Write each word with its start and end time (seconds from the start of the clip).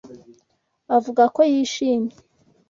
Avuga 0.97 1.23
ko 1.35 1.41
yishimye. 1.51 2.15